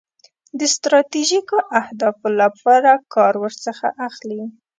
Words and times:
د 0.59 0.61
ستراتیژیکو 0.75 1.57
اهدافو 1.81 2.27
لپاره 2.41 2.91
کار 3.13 3.33
ورڅخه 3.43 3.89
اخلي. 4.07 4.41